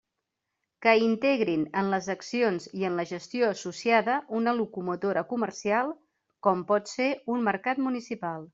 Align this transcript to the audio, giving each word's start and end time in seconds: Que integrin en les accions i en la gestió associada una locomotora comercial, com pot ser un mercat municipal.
Que 0.85 0.93
integrin 1.07 1.65
en 1.81 1.91
les 1.95 2.07
accions 2.13 2.65
i 2.79 2.87
en 2.89 2.97
la 3.01 3.05
gestió 3.11 3.51
associada 3.57 4.15
una 4.39 4.55
locomotora 4.61 5.25
comercial, 5.35 5.93
com 6.49 6.65
pot 6.73 6.91
ser 6.97 7.11
un 7.37 7.49
mercat 7.51 7.87
municipal. 7.91 8.47